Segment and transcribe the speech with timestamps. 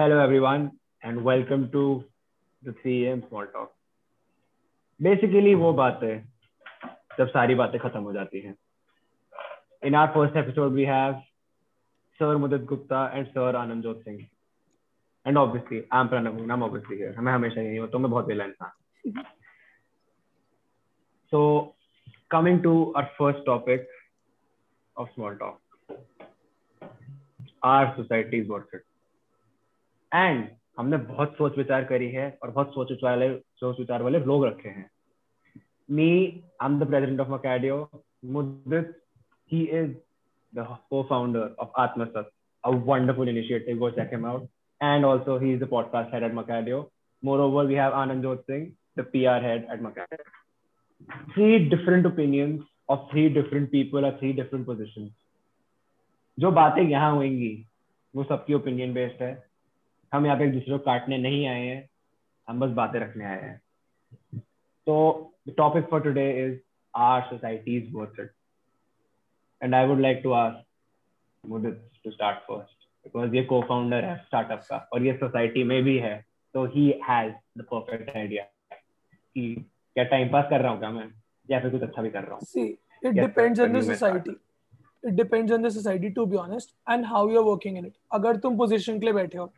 [0.00, 0.70] Hello, everyone,
[1.02, 2.02] and welcome to
[2.62, 3.72] the 3 AM Small Talk.
[5.06, 6.22] Basically, वो बातें
[7.18, 8.56] जब सारी बातें खत्म हो जाती हैं.
[9.82, 11.16] In our first episode, we have
[12.18, 14.26] Sir Mudit Gupta and Sir Anandjot Singh.
[15.26, 16.50] And obviously, I'm Pranav.
[16.50, 17.14] I'm obviously here.
[17.20, 19.24] मैं हमेशा यही हूँ तो मैं बहुत वेला इंसान.
[21.30, 21.74] So,
[22.30, 23.86] coming to our first topic
[24.96, 25.60] of small talk.
[27.62, 28.89] Our society is worth it.
[30.14, 30.46] And
[30.78, 34.44] हमने बहुत सोच विचार करी है और बहुत सोच विचार वाले सोच विचार वाले लोग
[34.46, 34.90] रखे हैं
[35.90, 36.10] me
[36.62, 37.88] I am the president of Mercadeo
[38.36, 38.94] Mudit
[39.50, 39.90] he is
[40.52, 42.24] the co-founder of Atmasat,
[42.64, 43.78] a wonderful initiative.
[43.78, 44.48] Go check him out.
[44.80, 46.88] And also, he is the podcast head at Macadio.
[47.22, 50.18] Moreover, we have Anand Jot Singh, the PR head at Macadio.
[51.34, 55.10] Three different opinions of three different people at three different positions.
[56.38, 57.52] जो बातें यहाँ होंगी
[58.14, 59.32] वो सबकी opinion based है
[60.12, 61.88] हम यहाँ पे एक दूसरे को काटने नहीं आए हैं
[62.48, 63.60] हम बस बातें रखने आए हैं।
[64.86, 64.96] तो
[65.48, 66.58] the topic for today is
[66.94, 68.32] our society is worth it
[69.62, 70.64] and I would like to ask
[71.44, 75.82] Mudit to start first because ये को फाउंडर है स्टार्टअप का और ये सोसाइटी में
[75.84, 76.16] भी है
[76.54, 78.44] तो he has the perfect idea
[78.74, 79.54] कि
[79.96, 81.08] क्या टाइम पास कर रहा हूँ क्या मैं
[81.50, 82.68] या फिर कुछ अच्छा भी कर रहा हूँ।
[83.02, 84.32] It depends on the society.
[85.04, 87.94] It depends on the society to be honest and how you're working in it.
[88.12, 89.52] अगर तुम पोजीशन के लिए बैठे हो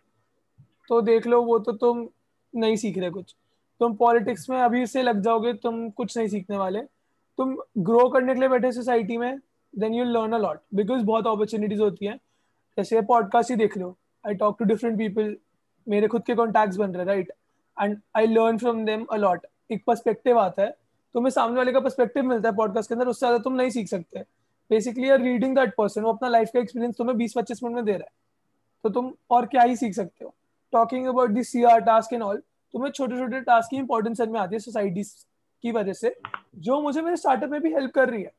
[0.91, 2.09] तो देख लो, वो तो तुम
[2.55, 3.35] नहीं सीख रहे कुछ।
[3.81, 6.81] तुम पॉलिटिक्स में अभी से लग जाओगे, तुम कुछ नहीं सीखने वाले।
[7.39, 9.39] तुम ग्रो करने के लिए बैठे सोसाइटी में
[9.75, 12.17] then you learn a lot because बहुत अपॉर्चुनिटीज़ होती हैं।
[12.79, 15.37] जैसे पॉडकास्ट ही देख लो I talk to different people
[15.87, 17.33] मेरे खुद के कॉन्टैक्ट्स बन रहे right
[17.77, 20.71] and I learn from them a lot एक पर्सपेक्टिव आता है,
[21.15, 23.89] तुम्हें सामने वाले का पर्सपेक्टिव मिलता है पॉडकास्ट के अंदर, उससे ज़्यादा तुम नहीं सीख
[23.89, 24.21] सकते।
[24.71, 27.85] Basically are reading that person वो अपना लाइफ का एक्सपीरियंस तुम्हें बीस पच्चीस मिनट में
[27.85, 28.13] दे रहा है।
[28.85, 30.35] तो तुम और क्या ही सीख सकते हो?
[30.73, 32.43] Talking about the C R task and all
[32.75, 36.15] तुम्हें छोटे छोटे टास्क की इंपॉर्टेंस में आती है सोसाइटी की वजह से,
[36.57, 38.33] जो मुझे मेरे स्टार्टअप में भी हेल्प कर रही है।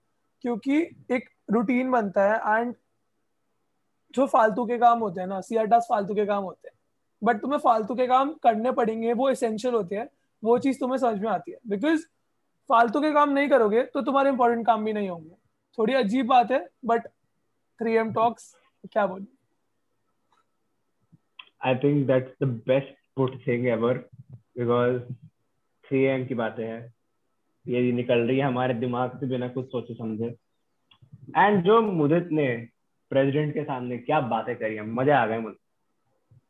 [0.43, 0.77] क्योंकि
[1.11, 2.73] एक रूटीन बनता है एंड
[4.13, 6.75] जो फालतू के काम होते हैं ना सी आर टास्क फालतू के काम होते हैं।
[7.21, 10.07] बट तुम्हें फालतू के काम करने पड़ेंगे, वो एसेंशियल होते हैं,
[10.43, 12.05] वो चीज़ तुम्हें समझ में आती है। बिकॉज़
[12.69, 15.35] फालतू के काम नहीं करोगे तो तुम्हारे इंपॉर्टेंट काम भी नहीं होंगे।
[15.77, 17.07] थोड़ी अजीब बात है बट
[17.79, 18.53] थ्री एम टॉक्स
[18.91, 19.25] क्या बोलूँ?
[21.63, 23.93] I think that's the best put thing ever
[24.55, 25.01] because
[25.85, 26.93] 3 am की बातें हैं।
[27.65, 30.33] ये निकल रही है हमारे दिमाग से बिना कुछ सोचे समझे।
[31.37, 32.47] एंड जो मुदित ने
[33.11, 35.55] प्रेसिडेंट के सामने क्या बातें करी है मज़ा आ गया मुझे।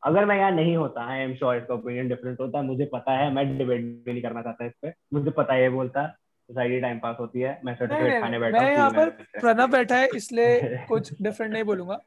[0.04, 3.18] अगर मैं यहाँ नहीं होता आई एम श्योर इसका ओपिनियन डिफरेंट होता। है मुझे पता
[3.18, 6.08] है मैं डिबेट भी नहीं करना चाहता इस पे। मुझे पता है ये बोलता
[6.50, 9.10] सोसाइटी टाइम पास होती है मैं सर्टिफिकेट खाने बैठा मैं यहाँ पर
[9.40, 12.00] प्रणव बैठा है इसलिए कुछ डिफरेंट नहीं बोलूँगा।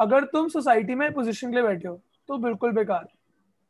[0.00, 3.08] अगर तुम सोसाइटी में पोजीशन के लिए बैठे हो तो बिल्कुल बेकार।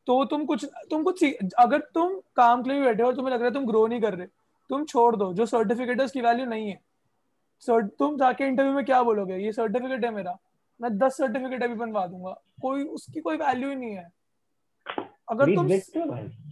[0.07, 1.25] तो तुम कुछ तुम कुछ
[1.59, 4.15] अगर तुम काम के लिए बैठे हो तुम्हें लग रहा है तुम ग्रो नहीं कर
[4.15, 4.27] रहे
[4.71, 6.79] तुम छोड़ दो जो सर्टिफिकेट है उसकी वैल्यू नहीं है।
[7.63, 9.37] सर तुम जाके इंटरव्यू में क्या बोलोगे?
[9.37, 10.37] ये सर्टिफिकेट है मेरा।
[10.81, 14.09] मैं दस सर्टिफिकेट अभी बनवा दूँगा। कोई उसकी कोई वैल्यू ही नहीं है।
[15.31, 15.69] अगर तुम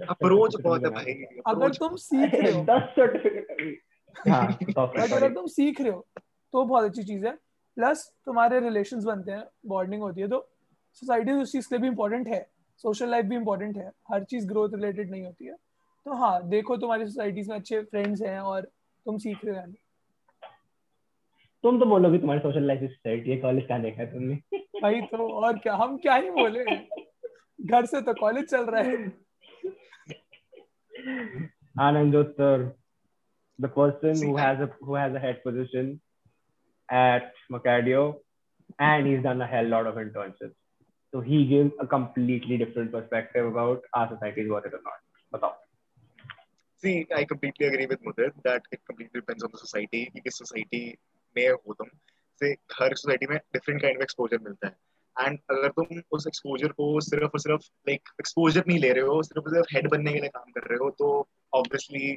[0.08, 1.12] अप्रोच बहुत है भाई।
[1.46, 3.82] अगर तुम सीख रहे हो। दस सर्टिफिकेट
[5.12, 6.06] अगर तुम सीख रहे हो
[6.54, 7.32] तो बहुत अच्छी चीज़ है।
[7.76, 10.48] प्लस तुम्हारे रिलेशंस बनते हैं बॉन्डिंग होती है। तो
[10.94, 12.46] सोसाइटी उस चीज़ के लिए भी इम्पोर्टेंट है
[12.82, 15.54] सोशल लाइफ भी इम्पोर्टेंट है हर चीज़ ग्रोथ रिलेटेड नहीं होती है।
[16.06, 19.72] तो हाँ देखो तुम्हारी सोसाइटीज में अच्छे फ्रेंड्स हैं और तुम सीख रहे हो
[21.64, 24.34] तुम तो बोलोगे तुम्हारी सोशल लाइफ सोसाइटी है कॉलेज क्या देखा है तुमने?
[24.82, 26.64] भाई तो और क्या हम क्या ही बोले?
[27.66, 29.12] घर से तो कॉलेज चल रहा है।
[32.38, 32.74] sir,
[33.58, 36.00] the person who has a who has a head position
[36.88, 38.02] at Macadio,
[38.78, 40.54] and he's done a hell lot of internships.
[41.14, 45.00] So he gives a completely different perspective about our society is worth it or not.
[45.32, 45.52] Batao.
[46.82, 50.00] See, I completely agree with Mudit that it completely depends on the society.
[50.24, 50.82] किस society
[51.36, 51.88] में हो तुम
[52.40, 54.76] से हर society में different kind of exposure मिलता है
[55.16, 59.22] and अगर तुम उस एक्सपोजर को सिर्फ़ और सिर्फ़ लाइक एक्सपोजर नहीं ले रहे हो
[59.22, 61.10] सिर्फ़ सिर्फ़ हेड बनने के लिए काम कर रहे हो तो
[61.52, 62.10] ऑब्वियसली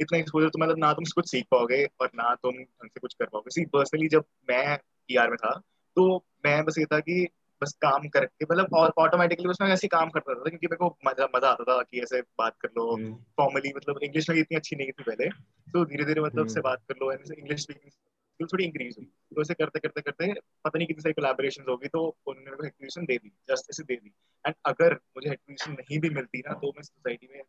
[0.00, 3.14] इतना एक्सपोजर तो मतलब ना तुम कुछ सीख पाओगे और ना तुम ढंग से कुछ
[3.14, 5.58] कर पाओगे सी पर्सनली जब मैं पीआर में था
[5.96, 6.14] तो
[6.46, 7.26] मैं बस ये था कि
[7.62, 10.96] बस काम करके मतलब और ऑटोमेटिकली बस मैं ऐसे काम करता था क्योंकि मेरे को
[11.06, 12.96] मज़ा मज़ा आता था कि ऐसे बात कर लो
[13.36, 15.28] फॉर्मली मतलब इंग्लिश में इतनी अच्छी नहीं थी पहले
[15.72, 19.40] तो धीरे धीरे मतलब से बात कर लो इंग्लिश स्पीकिंग स्किल थोड़ी इंक्रीज हुई। तो
[19.40, 23.06] ऐसे करते करते करते पता नहीं कितनी सारी कोलैबोरेशन होगी तो उन्होंने मेरे को हेड
[23.06, 24.12] दे दी जस्ट ऐसे दे दी।
[24.44, 27.42] एंड अगर मुझे हेड नहीं भी मिलती ना तो मैं सोसाइटी में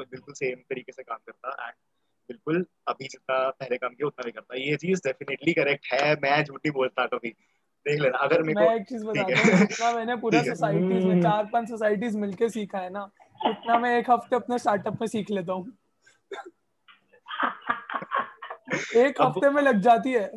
[0.00, 1.74] बिल्कुल सेम तरीके से काम करता एंड
[2.28, 6.42] बिल्कुल अभी जितना पहले काम किया उतना भी करता। ये चीज़ डेफिनेटली करेक्ट है मैं
[6.44, 7.34] झूठी बोलता कभी।
[7.86, 11.44] देख लेना अगर मैं एक चीज़ बताता है। हूँ मैंने पूरा सोसाइटीज में हम्म। चार
[11.52, 13.02] पाँच सोसाइटीज मिलके सीखा है ना
[13.40, 15.72] उतना मैं एक हफ़्ते अपने स्टार्टअप में सीख लेता हूँ।
[18.96, 20.30] एक हफ़्ते में लग जाती है।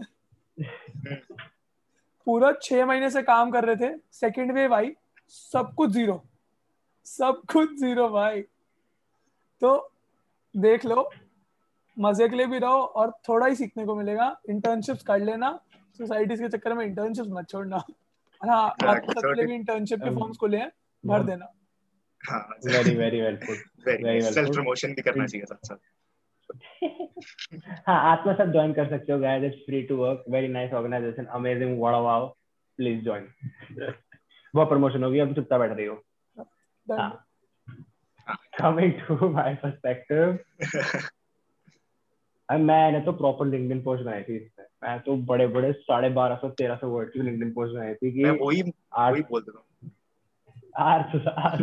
[2.27, 4.91] पूरा छह महीने से काम कर रहे थे सेकंड वेव आई
[5.29, 6.23] सब कुछ ज़ीरो
[7.05, 8.41] सब कुछ ज़ीरो भाई।
[9.61, 9.75] तो
[10.55, 11.09] देख लो
[11.99, 15.59] मज़े के लिए भी रहो और थोड़ा ही सीखने को मिलेगा। इंटर्नशिप्स कर लेना।
[15.97, 17.83] सोसाइटीज के चक्कर में इंटर्नशिप्स मत छोड़ना।
[18.41, 20.71] हाँ आपके सबके लिए भी इंटर्नशिप के Um, फॉर्म्स खुले हैं
[21.05, 21.53] भर देना।
[22.31, 25.77] हाँ very very well put very very well self promotion भी करना चाहिए साथ साथ
[27.87, 31.81] हाँ सब ज्वाइन कर सकते हो guys it's free to work very nice organization amazing
[31.81, 32.27] vada wow
[32.77, 33.27] please join
[34.55, 36.03] वो प्रमोशन होगी। अब चुपचाप बैठ रही हो।
[36.87, 37.27] हाँ।
[38.59, 40.37] कमिंग टू माय पर्सपेक्टिव
[42.59, 46.49] मैंने तो प्रॉपर लिंक्डइन पोस्ट बनाई थी इसमें मैं तो बड़े बड़े साढ़े बारह सौ
[46.49, 49.65] तेरह सौ वर्ड की लिंक्डइन पोस्ट बनाई थी कि वही आर वही बोल देता हूँ
[50.75, 51.05] our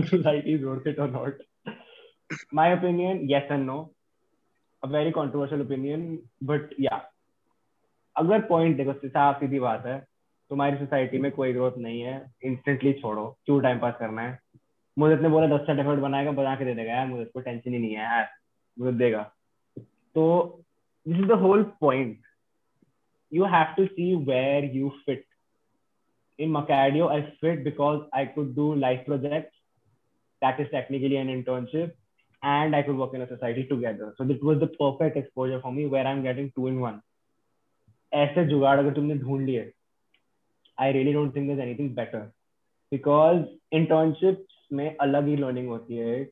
[0.07, 1.33] society is worth it or not.
[2.53, 3.91] My opinion, yes and no.
[4.83, 7.01] A very controversial opinion, but yeah.
[8.17, 9.99] अगर पॉइंट देखो साफ़ सीधी बात है
[10.51, 12.15] तुम्हारी सोसाइटी में कोई ग्रोथ नहीं है
[12.45, 14.39] इंस्टेंटली छोड़ो क्यों टाइम पास करना है
[14.97, 17.79] मुझे ने बोला दस सर्टिफिकेट बनाएगा बना के दे देगा यार मुझे को टेंशन ही
[17.79, 18.29] नहीं है यार
[18.77, 19.23] मुझे देगा
[20.15, 20.25] तो
[21.08, 22.20] This is the whole point
[23.34, 25.26] you have to see where you fit
[26.40, 29.56] in Macadio, I fit because I could do life projects.
[30.42, 31.94] That is technically an internship,
[32.44, 34.14] and I could work in a society together.
[34.18, 37.02] So this was the perfect exposure for me, where I'm getting two in one.
[38.14, 39.72] ऐसे जुगाड़ अगर तुमने ढूंढ लिए
[40.80, 42.20] I really don't think there's anything better
[42.92, 43.40] because
[43.78, 46.28] internships में अलग ही learning होती है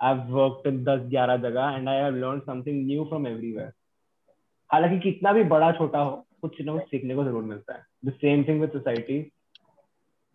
[0.00, 3.72] I've worked in दस ग्यारह जगह and I have learned something new from everywhere.
[4.71, 8.13] हालाँकि कितना भी बड़ा, छोटा हो, कुछ ना कुछ सीखने को ज़रूर मिलता है। The
[8.13, 9.19] same thing with society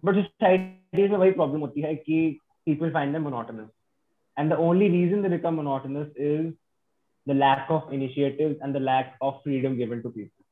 [0.03, 3.69] but society में वही प्रॉब्लम होती है कि people find them monotonous
[4.37, 6.47] and the only reason they become monotonous is
[7.27, 10.45] the lack of initiatives and the lack of freedom given to people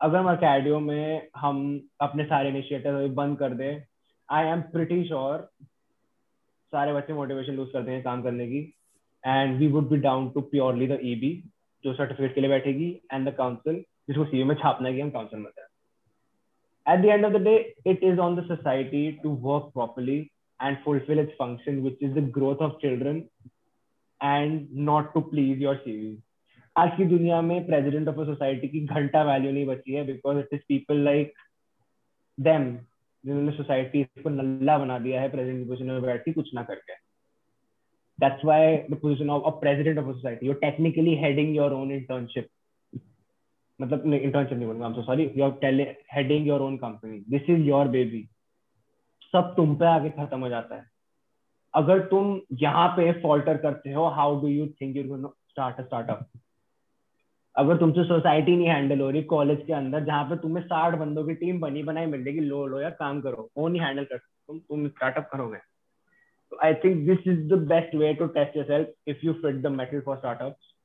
[0.00, 1.58] अगर Mercadeo में हम
[2.00, 3.82] अपने सारे इनिशिएटिव बंद कर दें
[4.28, 5.48] आई एम प्रिटी श्योर
[6.72, 8.60] सारे बच्चे मोटिवेशन लूज कर देंगे काम करने की।
[9.24, 11.32] And we would be down to purely the EB
[11.84, 15.10] जो सर्टिफिकेट के लिए बैठेगी एंड द काउंसिल जिसको सीयू में छापना है कि हम
[15.10, 15.70] काउंसिल में थे।
[16.86, 17.58] At the end of the day,
[17.90, 20.18] it is on the society to work properly
[20.60, 23.20] and fulfill its function, which is the growth of children
[24.20, 26.12] and not to please your cv
[26.76, 30.38] आज की दुनिया में president of a society की घंटा value नहीं बची है because
[30.38, 31.32] it is people like
[32.38, 32.64] them
[33.24, 36.94] जिन्होंने सोसाइटी को नल्ला बना दिया है प्रेसिडेंट पोजिशन में बैठ के कुछ ना करके।
[38.18, 40.46] That's why the position of a president of a society.
[40.46, 42.50] You're technically heading your own internship.
[43.80, 47.88] मतलब इंटर्नशिप नहीं बोलूँगा so sorry you are heading your own company this is your
[47.88, 48.22] baby
[49.32, 50.84] सब तुम पे आगे खत्म हो जाता है।
[51.74, 56.28] अगर तुम यहाँ पे फॉल्टर करते हो how do you think you start a startup
[57.56, 61.24] अगर तुमसे सोसाइटी नहीं हैंडल हो रही कॉलेज के अंदर, जहाँ पे तुम्हें साठ बंदों
[61.24, 64.58] की टीम बनी, बनाई मिलेगी, लो लो या काम करो वो नहीं हैंडल कर, तुम
[64.58, 65.58] तुम स्टार्टअप करोगे।
[66.51, 69.67] तो I think this is the best way to test yourself if you fit the
[69.81, 70.75] mettle for startups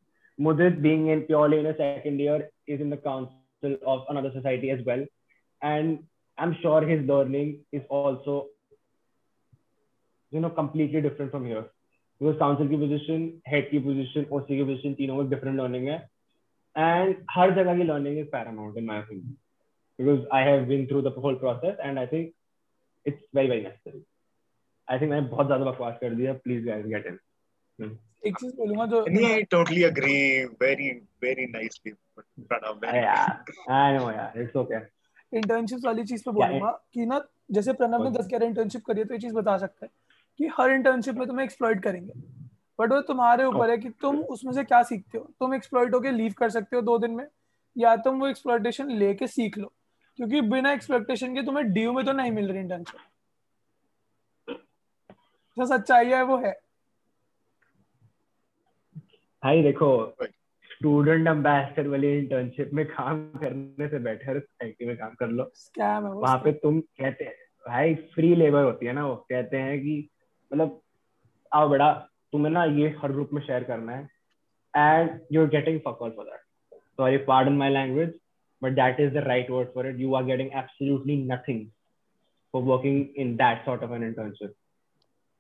[0.41, 4.71] Mudit being in purely in a second year is in the council of another society
[4.71, 5.05] as well.
[5.63, 6.05] And
[6.39, 8.47] I'm sure his learning is also,
[10.33, 11.67] you know, completely different from here.
[12.21, 16.01] Because council की position, head की position, OC की position, तीनों में different learning है.
[16.77, 19.37] And हर जगह की learning is paramount in my opinion.
[19.99, 22.33] Because I have been through the whole process and I think
[23.05, 24.03] it's very, very necessary.
[24.88, 26.34] I think मैंने बहुत ज़्यादा बकवास कर दिया.
[26.44, 27.18] Please guys get in.
[27.80, 27.96] Hmm.
[28.28, 30.88] एक चीज़ बोलूँगा जो नहीं I totally agree very
[31.24, 31.92] very nicely
[32.52, 33.34] Pranav very Yeah,
[33.70, 34.32] I know, yeah.
[34.36, 34.56] It's
[35.34, 39.00] internship वाली चीज़ पे बोलूँगा कि ना जैसे प्रणव ने बोल। दस ग्यारह इंटर्नशिप करी
[39.00, 39.90] है तो ये चीज़ बता सकता है
[40.40, 42.14] कि हर इंटर्नशिप में तुम्हें एक्सप्लॉइट करेंगे
[42.80, 46.12] बट वो तुम्हारे ऊपर है कि तुम उसमें से क्या सीखते हो तुम एक्सप्लॉइट होके
[46.12, 47.26] लीव कर सकते हो दो दिन में
[47.76, 49.72] या तुम वो एक्सप्लॉइटेशन लेके सीख लो
[50.20, 53.00] क्योंकि बिना एक्सपेक्टेशन के तुम्हें ड्यू में तो नहीं मिल रही इंटर्नशिप
[55.58, 56.52] जो सच्चाई है वो है।
[59.44, 59.90] भाई देखो
[60.70, 66.06] स्टूडेंट एम्बेसडर वाली इंटर्नशिप में काम करने से बेटर सोसाइटी में काम कर लो। स्कैम
[66.06, 67.36] है वहाँ पे तुम कहते हैं
[67.66, 69.98] भाई फ्री लेबर होती है ना वो। कहते हैं कि
[70.52, 70.80] मतलब
[71.52, 71.92] आओ बेटा
[72.34, 74.08] तुम्हें ना ये हर ग्रुप में शेयर करना है।
[74.74, 78.14] And you are getting fuck all for that sorry pardon my language
[78.62, 81.66] but that is the right word for it you are getting absolutely nothing
[82.54, 84.54] for working in that sort of an internship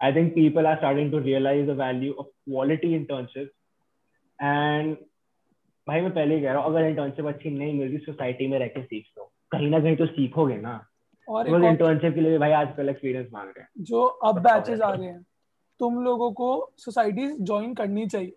[0.01, 3.53] I think people are starting to realize the value of quality internships.
[4.41, 4.97] And
[5.87, 8.59] भाई मैं पहले ही कह रहा हूँ अगर internship अच्छी नहीं मिल रही सोसाइटी में
[8.59, 10.87] रह के सीख लो। कहीं ना कहीं तो सीखोगे ना।
[11.29, 15.07] और इंटर्नशिप के लिए भाई आजकल एक्सपीरियंस मांग रहे हैं। जो अब बैचेस आ रहे
[15.07, 15.25] हैं।
[15.79, 18.35] तुम लोगों को सोसाइटी ज्वाइन करनी चाहिए।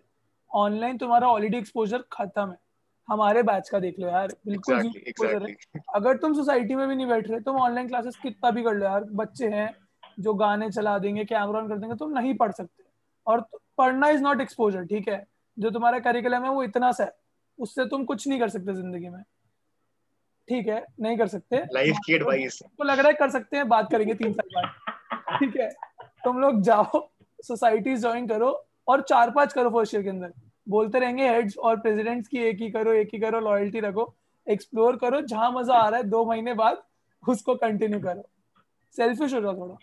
[0.51, 2.57] ऑनलाइन तुम्हारा ऑलरेडी एक्सपोजर खत्म है।
[3.09, 5.81] हमारे बैच का देख लो यार बिल्कुल exactly, exactly.
[5.95, 8.85] अगर तुम सोसाइटी में भी नहीं बैठ रहे तुम ऑनलाइन क्लासेस कितना भी कर लो
[8.85, 9.75] यार बच्चे हैं
[10.19, 12.83] जो गाने चला देंगे कैमरा ऑन कर देंगे तुम नहीं पढ़ सकते।
[13.27, 13.45] और
[13.77, 15.25] पढ़ना इज़ नॉट एक्सपोजर ठीक है?
[15.57, 17.13] जो तुम्हारा करिकुलम है वो इतना सा है।
[17.59, 19.21] उससे तुम कुछ नहीं कर सकते ज़िंदगी में।
[20.47, 20.85] ठीक है?
[20.99, 24.13] नहीं कर सकते। लाइफ की एडवाइस तो लग रहा है कर सकते हैं बात करेंगे
[24.13, 25.69] तीन साल बाद। ठीक है?
[26.23, 27.07] तुम लोग जाओ
[27.43, 28.49] सोसाइटी ज्वाइन करो
[28.87, 30.33] और चार पाँच करो फ़र्स्ट ईयर के अंदर।
[30.69, 34.13] बोलते रहेंगे हेड्स और प्रेसिडेंट्स की एक ही करो एक ही करो लॉयल्टी रखो
[34.47, 36.81] एक्सप्लोर करो जहाँ मज़ा आ रहा है दो महीने बाद
[37.23, 38.23] उसको कंटिन्यू करो।
[38.95, 39.75] सेल्फिश हो जाओ थोड़ा।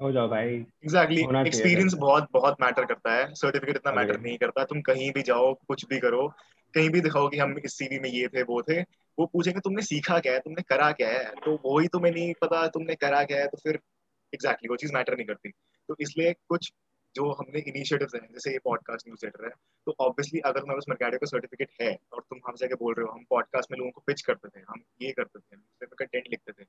[0.00, 4.64] हो जाओ भाई एग्जैक्टली एक्सपीरियंस बहुत बहुत मैटर करता है। सर्टिफिकेट इतना मैटर नहीं करता।
[4.64, 6.26] तुम कहीं भी जाओ कुछ भी करो
[6.74, 8.80] कहीं भी दिखाओ कि हम इस सीवी में ये थे वो थे
[9.18, 10.38] वो पूछेंगे तुमने सीखा क्या है?
[10.38, 11.24] तुमने करा क्या है?
[11.44, 13.46] तो वही तुम्हें नहीं पता तुमने करा क्या है?
[13.46, 15.50] तो फिर एग्जैक्टली exactly, वो चीज़ मैटर नहीं करती।
[15.88, 16.72] तो इसलिए कुछ
[17.14, 19.50] जो हमने इनिशिएटिव्स हैं जैसे ये पॉडकास्ट न्यूज़ लेटर है
[19.86, 23.06] तो ऑब्वियसली अगर हमारे पास मर्कैडो का सर्टिफिकेट है और तुम हमसे आगे बोल रहे
[23.06, 26.24] हो हम पॉडकास्ट में लोगों को पिच करते थे हम ये करते थे हम कंटेंट
[26.30, 26.66] लिखते थे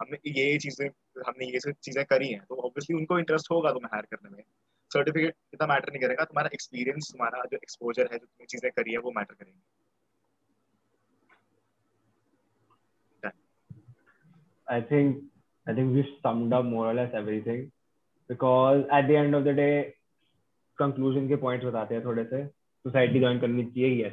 [0.00, 0.86] हमने ये चीज़ें
[1.26, 4.42] हमने ये सब चीज़ें करी हैं तो ऑब्वियसली उनको इंटरेस्ट होगा तुम्हें हायर करने में।
[4.90, 8.92] सर्टिफिकेट इतना मैटर नहीं करेगा। तुम्हारा एक्सपीरियंस तुम्हारा जो एक्सपोजर है, जो तुमने चीज़ें करी
[8.92, 9.60] है, वो मैटर करेंगे।
[14.66, 15.14] I think
[15.66, 17.62] I think we summed up more or less everything
[18.30, 19.72] because at the end of the day
[20.78, 24.12] conclusion के पॉइंट्स बताते हैं थोड़े से। सोसाइटी ज्वाइन करनी चाहिए यस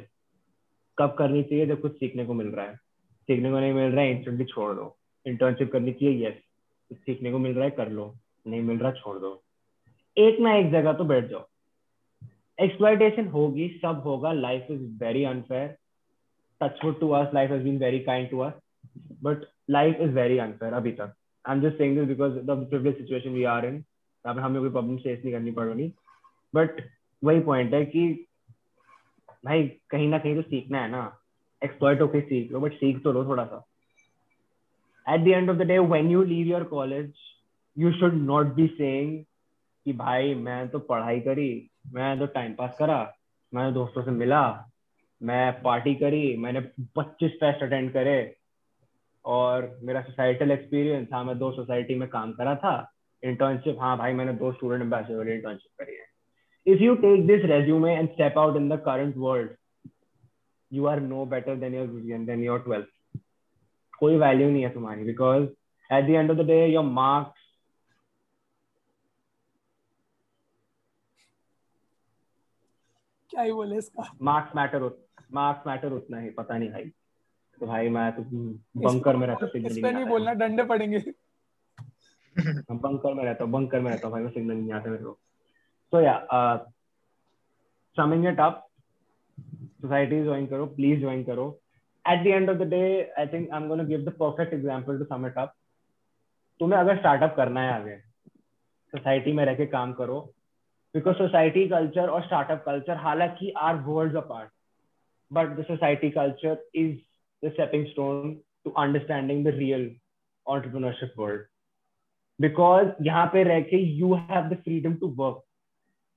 [0.98, 1.66] कब करनी चाहिए?
[1.66, 2.74] जब कुछ सीखने को मिल रहा है।
[3.28, 4.96] सीखने को नहीं मिल रहा है इंस्टेंटली छोड़ दो।
[5.26, 8.06] इंटर्नशिप करनी चाहिए यस सीखने को मिल रहा है, कर लो।
[8.48, 9.42] नहीं मिल रहा, छोड़ दो।
[10.16, 11.46] एक ना एक जगह तो बैठ जाओ।
[12.58, 15.76] एक्सप्लाइटेशन होगी, सब होगा। Life is very unfair
[16.60, 18.52] touchwood to us life has been very kind to us
[19.22, 21.14] but life is very unfair अभी तक।
[21.44, 23.74] I am just saying this because the privilege situation we are in
[24.24, 25.92] यहाँ हमें कोई problem face नहीं करनी पड़ रही
[26.54, 26.82] but
[27.22, 28.08] वही पॉइंट है कि
[29.44, 31.02] भाई, कहीं ना कहीं तो सीखना है ना।
[31.62, 33.64] एक्सपर्ट होकर सीख लो बट सीख तो लो थोड़ा सा।
[35.06, 37.12] At the end of the day when you leave your college
[37.78, 39.24] you should not be saying
[39.86, 43.14] कि भाई मैं तो पढ़ाई करी मैं तो टाइम पास करा,
[43.54, 44.42] मैंने दोस्तों से मिला,
[45.20, 46.60] मैं पार्टी करी, मैंने
[46.98, 48.34] 25 फेस्ट अटेंड करे
[49.24, 52.74] और मेरा सोसाइटल एक्सपीरियंस हाँ मैं दो सोसाइटी में काम करा था
[53.22, 56.06] इंटर्नशिप हाँ भाई, मैंने दो स्टूडेंट एम्बेसडर इंटर्नशिप करी है।
[56.66, 59.48] If you take this resume and step out in the current world,
[60.72, 61.86] you are no better than your
[62.26, 63.20] than your 12th
[63.98, 65.42] कोई वैल्यू नहीं है तुम्हारी because
[65.90, 67.47] at the end of the day your marks
[73.38, 74.16] क्या ही बोले इसका?
[74.22, 76.84] Marks matter marks matter उतना ही पता नहीं भाई।
[77.60, 78.22] तो भाई मैं तो
[78.80, 80.98] बंकर में रहता हूँ इस नहीं बोलना डंडे पड़ेंगे।
[82.70, 85.04] हम बंकर में रहता हूँ बंकर में रहता हूँ भाई वो सिग्नल नहीं आते मेरे
[85.04, 85.18] को।
[85.92, 86.56] Yeah, uh,
[87.96, 88.58] summing it up,
[89.80, 91.46] society join karo, please join karo.
[92.04, 94.98] At the end of the day, I think I'm going to give the perfect example
[94.98, 95.54] to sum it up.
[96.60, 97.96] तुम्हें अगर startup करना है आगे
[98.92, 100.34] society में रह के काम करो
[100.94, 104.50] because society culture or startup culture halaki are worlds apart.
[105.30, 106.98] But the society culture is
[107.42, 109.90] the stepping stone to understanding the real
[110.48, 111.40] entrepreneurship world.
[112.40, 115.38] Because here, you have the freedom to work.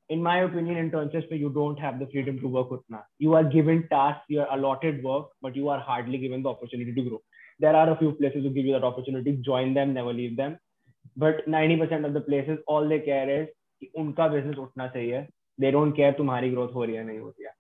[0.10, 3.04] In my opinion internships where you don't have the freedom to work utna.
[3.20, 6.94] You are given tasks you are allotted work but you are hardly given the opportunity
[6.94, 7.22] to grow.
[7.60, 10.58] There are a few places who give you that opportunity join them never leave them.
[11.16, 13.48] But 90% of the places all they care is
[13.82, 15.22] कि उनका business उठना चाहिए।
[15.60, 17.54] They don't care तुम्हारी growth हो रही है नहीं होती है।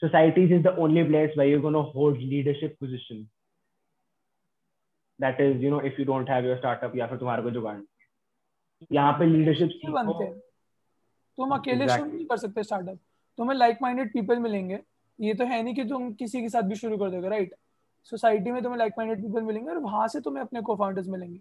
[0.00, 3.20] Societies is the only place where you're going to hold leadership position.
[5.20, 7.78] That is you know if you don't have your startup या फिर तुम्हारा कोई जुगाड़।
[8.92, 9.70] यहाँ पे लीडरशिप
[11.38, 11.96] तुम अकेले exactly.
[11.96, 12.98] शुरू नहीं कर सकते स्टार्टअप
[13.38, 14.78] तुम्हें लाइक माइंडेड पीपल मिलेंगे।
[15.18, 17.54] ये तो है नहीं कि तुम किसी के साथ भी शुरू कर दोगे राइट
[18.12, 21.40] सोसाइटी में तुम्हें लाइक माइंडेड पीपल मिलेंगे और वहाँ से तुम्हें अपने को फाउंडर्स मिलेंगे।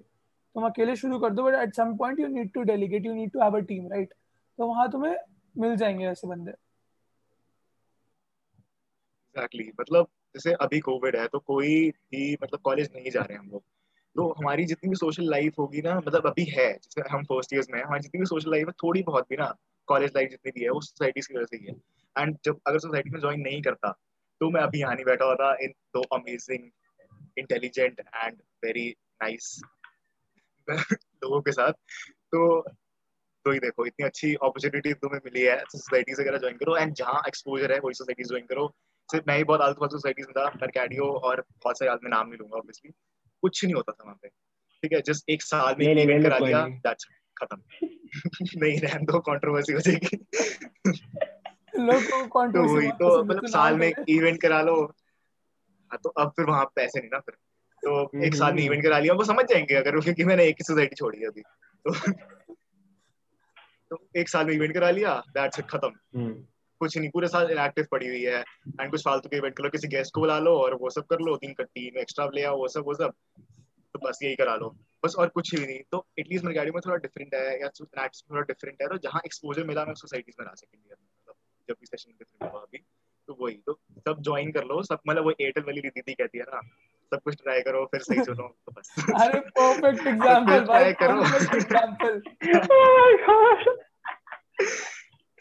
[0.55, 3.31] तुम अकेले शुरू कर दो but at some point you need to delegate you need
[3.31, 4.13] to have a team right
[4.59, 5.15] तो वहाँ तुम्हें
[5.55, 6.51] मिल जाएँगे ऐसे बंदे।
[9.35, 13.49] एग्जैक्टली मतलब जैसे अभी कोविड है तो कोई भी मतलब कॉलेज नहीं जा रहे हम
[13.49, 13.63] लोग।
[14.15, 17.69] तो हमारी जितनी भी सोशल लाइफ होगी ना मतलब अभी है, जैसे हम फ़र्स्ट ईयर्स
[17.69, 19.53] में हमारी जितनी भी सोशल लाइफ है, थोड़ी बहुत भी ना
[19.87, 21.75] कॉलेज लाइफ जितनी भी है, वो सोसाइटी की वजह से ही है।
[22.15, 23.91] एंड जब अगर सोसाइटी में ज्वाइन नहीं करता
[24.41, 26.69] तो मैं अभी यहाँ नहीं बैठा हुआ था इन दो amazing
[27.37, 28.89] intelligent and very
[29.23, 29.61] nice
[30.93, 31.71] लोगों के साथ।
[32.31, 32.61] तो
[33.45, 36.93] तो ही देखो इतनी अच्छी अपॉर्चुनिटी तुम्हें मिली है सोसाइटी से अगर ज्वाइन करो एंड
[36.93, 38.75] जहाँ एक्सपोजर है वही सोसाइटी ज्वाइन करो।
[39.11, 42.27] सिर्फ़ मैं ही बहुत आलतू फालतू सोसाइटीज में था कैडियो और बहुत सारे आदमी नाम
[42.27, 42.91] नहीं लूँगा ऑब्वियसली
[43.41, 44.27] कुछ नहीं होता था वहाँ पे।
[44.83, 47.05] ठीक है जस्ट एक साल में इवेंट करा दिया दैट्स
[47.43, 47.61] खत्म।
[48.63, 50.17] नहीं रहने दो कंट्रोवर्सी हो जाएगी।
[51.79, 54.85] लोग को तो तो मतलब साल में इवेंट करा लो।
[55.91, 57.35] हाँ तो अब फिर वहाँ पैसे नहीं ना फिर।
[57.85, 60.63] तो एक साल में इवेंट करा लिया वो समझ जाएँगे अगर क्योंकि मैंने एक ही
[60.63, 61.41] सोसाइटी छोड़ी है अभी।
[61.85, 62.11] तो
[63.91, 66.33] तो एक साल में इवेंट करा लिया दैट्स इट खत्म। हम्म।
[66.79, 68.39] कुछ नहीं पूरे साल इनएक्टिव पड़ी हुई है
[68.81, 71.05] एंड कुछ फालतू के इवेंट कर लो किसी गेस्ट को बुला लो और वो सब
[71.05, 73.13] कर लो तीन टीम एक्स्ट्रा ले आओ वो सब वो सब।
[73.93, 74.75] तो बस यही करा लो।
[75.05, 78.41] बस और कुछ भी नहीं तो एटलीस्ट मेरी गाड़ी में थोड़ा डिफरेंट है या थोड़ा
[78.41, 81.35] डिफरेंट है तो जहाँ एक्सपोजर मिला मैं सोसाइटीज में रह सकें मतलब
[81.69, 82.77] जब भी सेशन डिफरेंट हुआ अभी
[83.27, 86.43] तो वही तो सब ज्वाइन कर लो सब मतलब वो एयरटेल वाली दीदी कहती है
[86.43, 86.61] ना
[87.13, 91.21] सब कुछ ट्राई करो फिर सही चुनो तो बस। अरे परफेक्ट एग्जांपल भाई करो।
[91.57, 92.21] एग्जांपल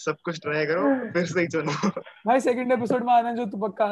[0.05, 1.73] सब कुछ ट्राई करो फिर सही चुनो
[2.27, 3.87] भाई सेकंड एपिसोड में आना जो तू पक्का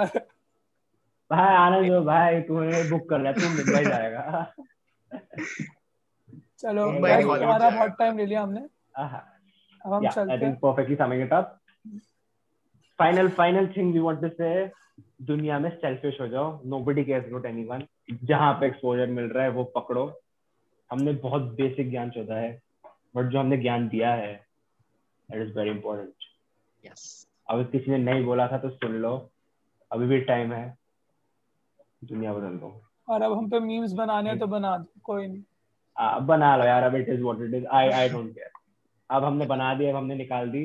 [1.30, 4.52] भाई आना जो भाई तूने बुक कर लिया तू मुंबई जाएगा।
[6.58, 10.96] चलो भाई हमारा बहुत टाइम ले लिया हमने। अब हम चलते हैं। I think perfectly
[10.96, 11.58] summing it up
[13.02, 14.48] final final thing we want to say
[15.26, 17.82] दुनिया में सेल्फिश हो जाओ। नोबडी केयर्स अबाउट एनीवन
[18.24, 20.04] जहाँ पे एक्सपोजर मिल रहा है वो पकड़ो।
[20.90, 22.50] हमने बहुत बेसिक ज्ञान चौथा है
[23.16, 24.32] बट जो हमने ज्ञान दिया है
[25.30, 26.12] that is very important
[26.84, 29.14] yes अगर किसी ने नहीं बोला था तो सुन लो।
[29.90, 30.76] अभी भी टाइम है।
[32.04, 32.70] दुनिया बदल दो।
[33.08, 35.42] और अब हम पे मीम्स बनाने तो बना दो। कोई नहीं।
[35.98, 38.50] आ, बना लो यार। अब it is what it is I I don't care
[39.10, 40.64] अब हमने बना दिया अब हमने निकाल दी।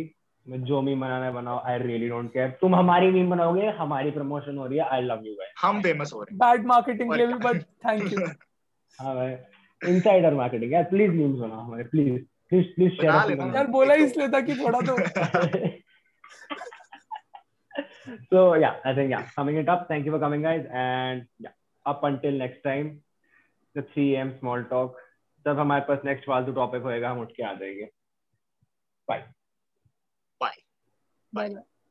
[0.50, 4.66] जो मीम बनाना बनाओ। आई रियली डोंट केयर तुम हमारी मीम बनाओगे हमारी प्रमोशन हो
[4.66, 7.36] रही है। आई लव यू गाइस हम फ़ेमस हो रहे हैं। बैड मार्केटिंग के लिए
[7.48, 8.26] बट थैंक यू
[9.02, 9.36] हाँ भाई।
[9.82, 14.42] इनसाइडर मार्केटिंग यार प्लीज़ मीम्स बनाओ हमारे। प्लीज़ प्लीज़ प्लीज़ शेयर यार बोला इसलिए था
[14.42, 14.98] कि थोड़ा तो।
[18.32, 19.82] So yeah i think yeah summing it up.
[19.88, 21.54] Thank you for coming guys and yeah
[21.86, 22.88] up until next time
[23.76, 24.96] the 3 am small talk
[25.46, 27.90] जब हमारे पास नेक्स्ट फालतू टॉपिक होएगा हम उठ के आ जाएँगे।
[29.10, 29.26] Bye
[31.34, 31.77] bye bye